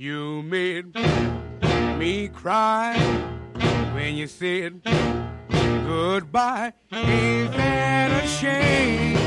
[0.00, 0.94] You made
[1.98, 2.96] me cry
[3.94, 4.80] when you said
[5.50, 6.72] goodbye.
[6.92, 9.18] Ain't that a shame?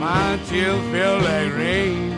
[0.00, 2.17] My tears feel like rain.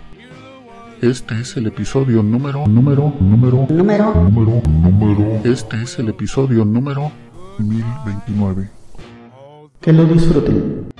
[1.01, 5.41] Este es el episodio número, número, número, número, número, número.
[5.43, 7.11] Este es el episodio número
[7.57, 8.69] 1029.
[9.81, 10.91] Que lo disfruten.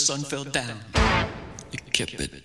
[0.00, 0.78] Sun fell down.
[1.72, 2.39] You kept it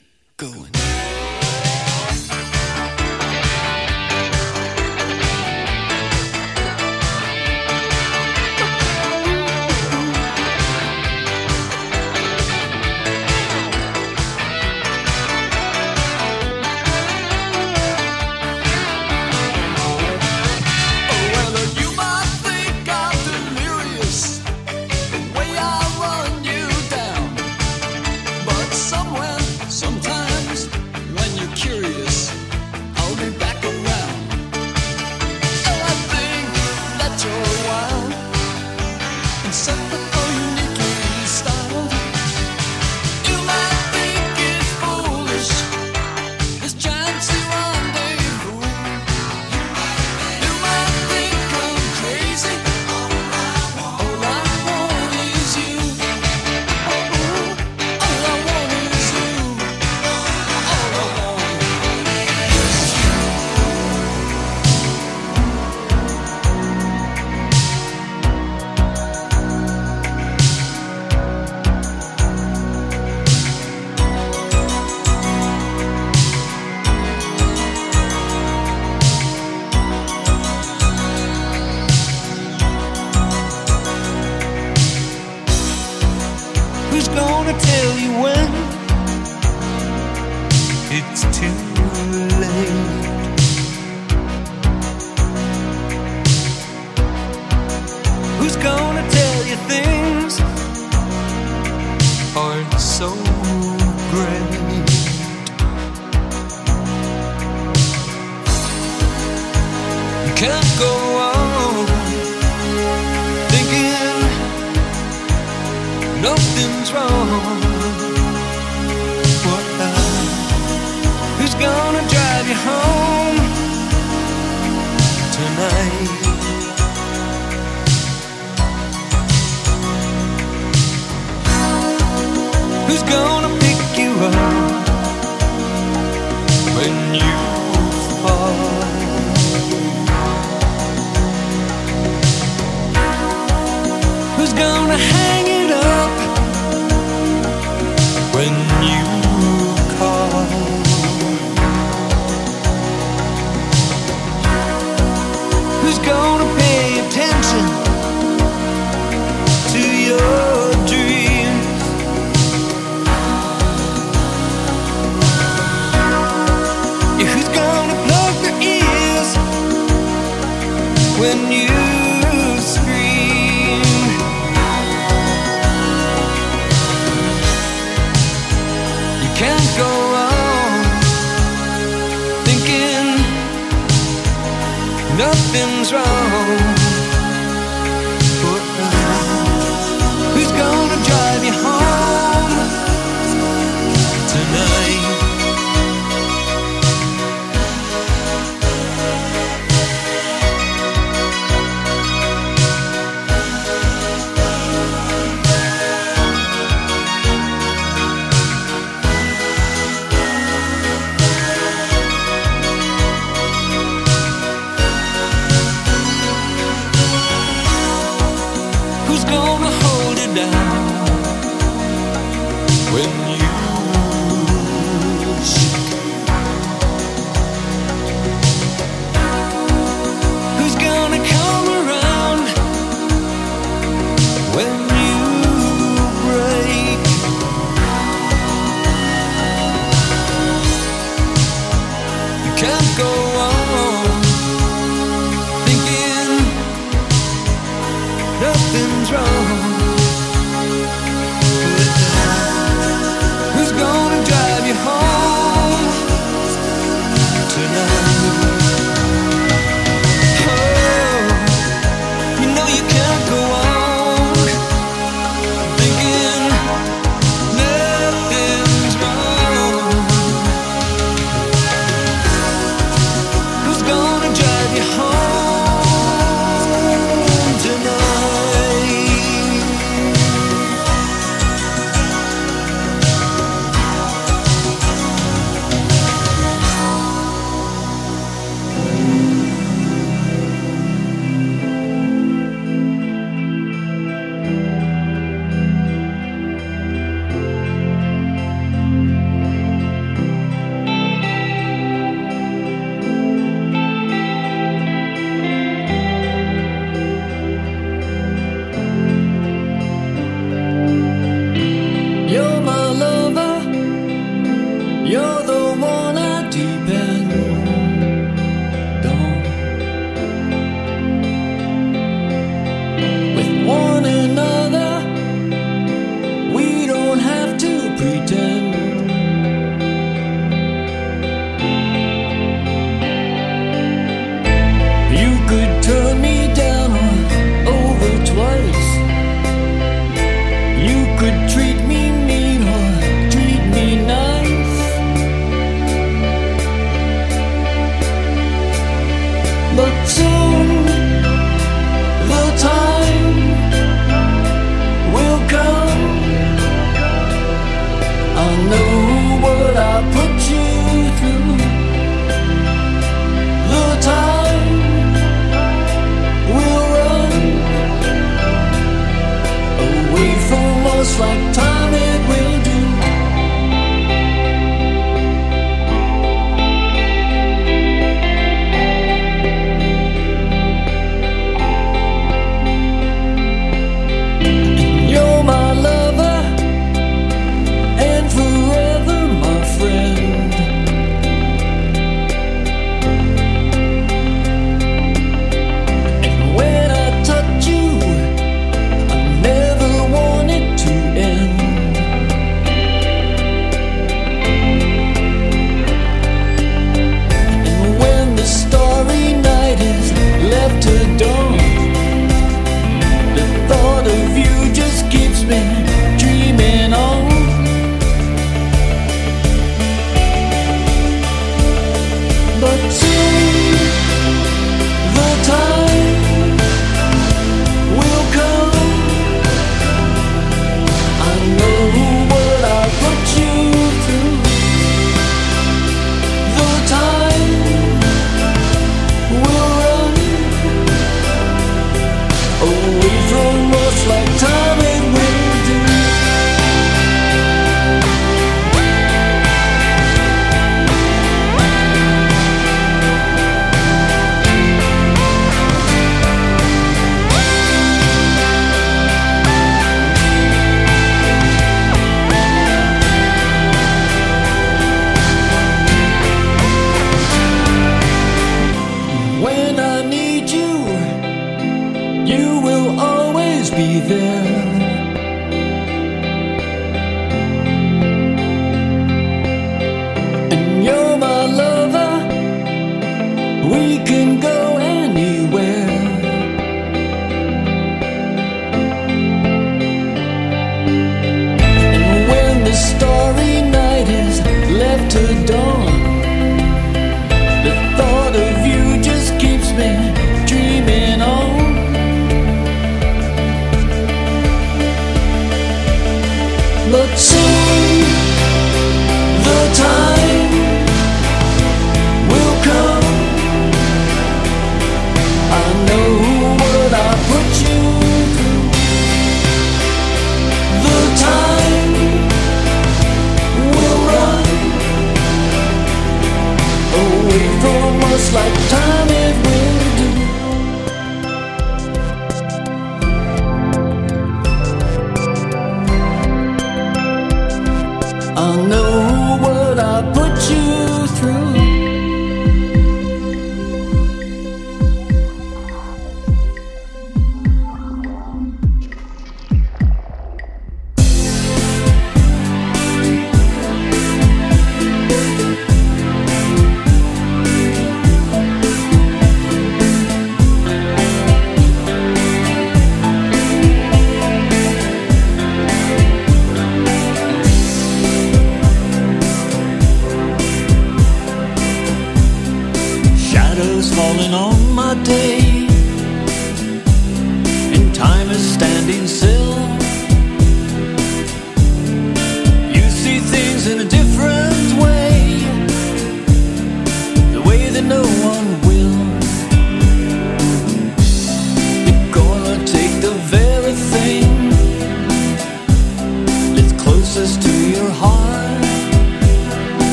[116.25, 117.64] nothing's wrong.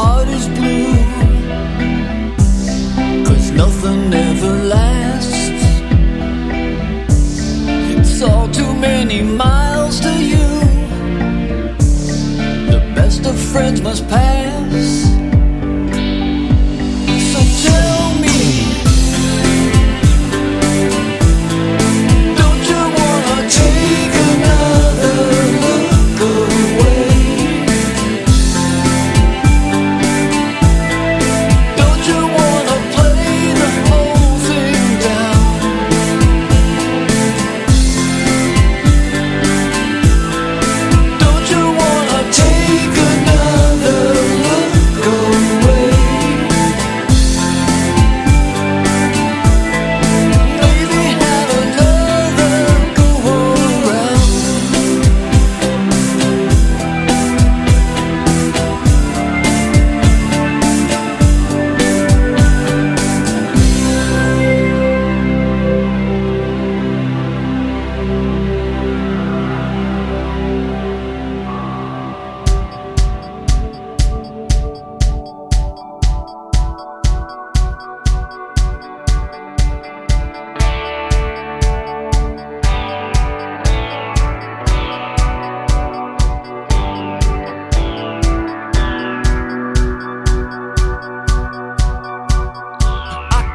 [0.00, 0.59] hard as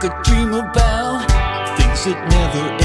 [0.09, 1.25] could dream about
[1.77, 2.84] things that never end.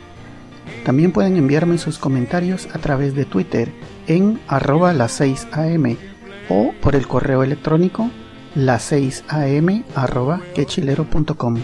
[0.85, 3.71] También pueden enviarme sus comentarios a través de Twitter
[4.07, 5.95] en arroba las 6 am
[6.49, 8.09] o por el correo electrónico
[8.55, 11.57] las 6 am arroba quechilero.com.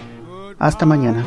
[0.59, 1.25] Hasta mañana.